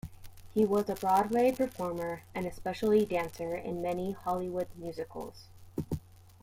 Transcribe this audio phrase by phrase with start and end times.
[0.55, 5.43] He was a Broadway performer and a specialty dancer in many Hollywood musicals.